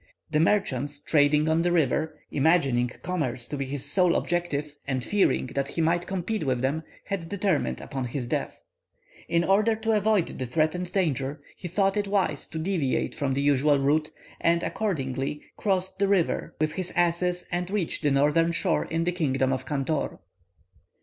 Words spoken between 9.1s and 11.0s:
"In order to avoid the threatened